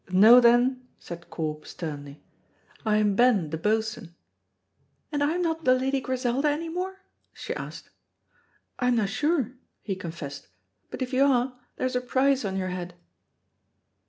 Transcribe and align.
"Know, 0.09 0.39
then," 0.39 0.87
said 0.97 1.29
Corp, 1.29 1.67
sternly, 1.67 2.23
"I 2.83 2.97
am 2.97 3.15
Ben 3.15 3.51
the 3.51 3.57
Boatswain." 3.59 4.15
"And 5.11 5.21
am 5.21 5.29
I 5.29 5.37
not 5.37 5.63
the 5.63 5.75
Lady 5.75 6.01
Griselda 6.01 6.49
any 6.49 6.69
more?" 6.69 7.03
she 7.33 7.53
asked. 7.53 7.91
"I'm 8.79 8.95
no 8.95 9.05
sure," 9.05 9.51
he 9.83 9.95
confessed; 9.95 10.47
"but 10.89 11.03
if 11.03 11.13
you 11.13 11.23
are, 11.25 11.55
there's 11.75 11.95
a 11.95 12.01
price 12.01 12.43
on 12.43 12.57
your 12.57 12.69
head." 12.69 12.95